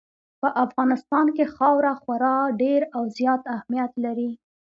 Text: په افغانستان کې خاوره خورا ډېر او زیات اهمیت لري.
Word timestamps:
په 0.41 0.47
افغانستان 0.65 1.25
کې 1.35 1.45
خاوره 1.55 1.93
خورا 2.01 2.37
ډېر 2.61 2.81
او 2.95 3.03
زیات 3.17 3.41
اهمیت 3.55 3.91
لري. 4.05 4.31